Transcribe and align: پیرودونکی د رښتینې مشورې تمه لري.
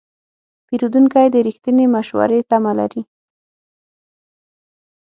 پیرودونکی 0.67 1.27
د 1.31 1.35
رښتینې 1.47 1.85
مشورې 1.95 2.39
تمه 2.49 2.71
لري. 2.79 3.01